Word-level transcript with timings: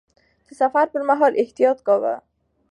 د 0.47 0.47
سفر 0.59 0.85
پر 0.93 1.01
مهال 1.09 1.33
احتياط 1.41 1.77
کاوه. 1.87 2.15